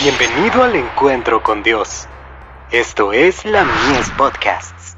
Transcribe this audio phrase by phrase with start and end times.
[0.00, 2.06] Bienvenido al encuentro con Dios.
[2.70, 4.96] Esto es la Mies Podcasts.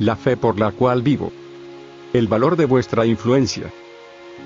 [0.00, 1.30] La fe por la cual vivo.
[2.12, 3.72] El valor de vuestra influencia.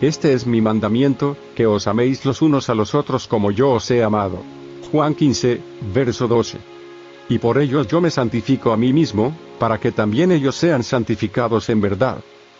[0.00, 3.90] Este es mi mandamiento, que os améis los unos a los otros como yo os
[3.90, 4.38] he amado.
[4.92, 5.60] Juan 15,
[5.92, 6.58] verso 12.
[7.28, 11.68] Y por ellos yo me santifico a mí mismo, para que también ellos sean santificados
[11.70, 12.18] en verdad.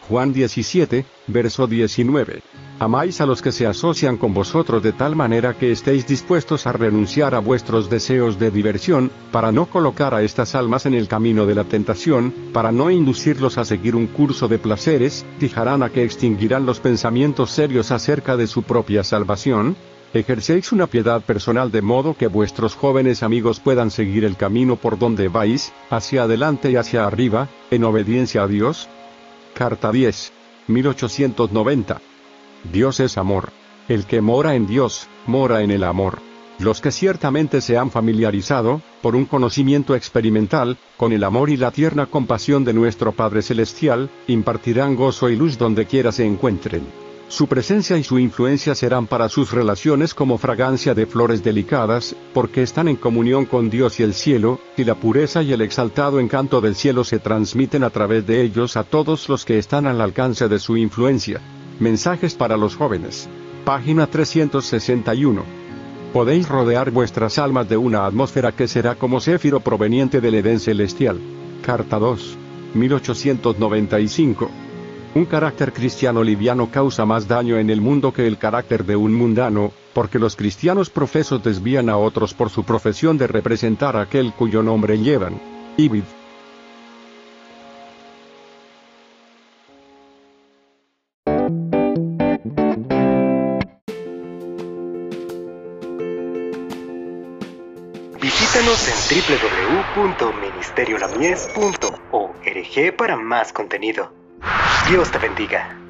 [0.09, 2.43] Juan 17, verso 19.
[2.79, 6.73] Amáis a los que se asocian con vosotros de tal manera que estéis dispuestos a
[6.73, 11.47] renunciar a vuestros deseos de diversión, para no colocar a estas almas en el camino
[11.47, 16.05] de la tentación, para no inducirlos a seguir un curso de placeres, fijarán a que
[16.05, 19.77] extinguirán los pensamientos serios acerca de su propia salvación,
[20.13, 24.99] ejercéis una piedad personal de modo que vuestros jóvenes amigos puedan seguir el camino por
[24.99, 28.89] donde vais, hacia adelante y hacia arriba, en obediencia a Dios,
[29.55, 30.33] Carta 10.
[30.67, 32.01] 1890.
[32.73, 33.51] Dios es amor.
[33.89, 36.19] El que mora en Dios, mora en el amor.
[36.59, 41.71] Los que ciertamente se han familiarizado, por un conocimiento experimental, con el amor y la
[41.71, 47.04] tierna compasión de nuestro Padre Celestial, impartirán gozo y luz donde quiera se encuentren.
[47.29, 52.63] Su presencia y su influencia serán para sus relaciones como fragancia de flores delicadas, porque
[52.63, 56.61] están en comunión con Dios y el cielo, y la pureza y el exaltado encanto
[56.61, 60.49] del cielo se transmiten a través de ellos a todos los que están al alcance
[60.49, 61.41] de su influencia.
[61.81, 63.29] Mensajes para los jóvenes.
[63.65, 65.43] Página 361.
[66.13, 71.19] Podéis rodear vuestras almas de una atmósfera que será como céfiro proveniente del Edén celestial.
[71.63, 72.37] Carta 2.
[72.75, 74.64] 1895.
[75.15, 79.15] Un carácter cristiano liviano causa más daño en el mundo que el carácter de un
[79.15, 84.33] mundano, porque los cristianos profesos desvían a otros por su profesión de representar a aquel
[84.33, 85.41] cuyo nombre llevan.
[85.77, 86.03] Ibid.
[98.21, 98.97] Visítanos en
[99.97, 104.24] www.ministeriolamies.org para más contenido.
[104.89, 105.84] Dios te bendiga.